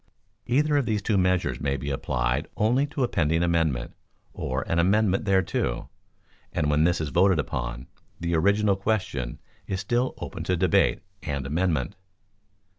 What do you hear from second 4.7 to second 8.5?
amendment thereto, and when this is voted upon, the